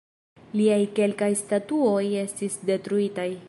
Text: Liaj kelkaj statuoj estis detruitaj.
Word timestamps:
Liaj 0.59 0.79
kelkaj 0.99 1.29
statuoj 1.43 2.03
estis 2.25 2.59
detruitaj. 2.71 3.33